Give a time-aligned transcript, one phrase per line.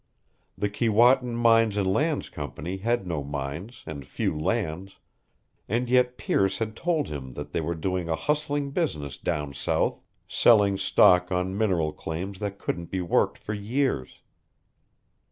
[0.57, 4.97] The Keewatin Mines and Lands Company had no mines and few lands,
[5.69, 10.01] and yet Pearce had told him that they were doing a hustling business down south,
[10.27, 14.21] selling stock on mineral claims that couldn't be worked for years.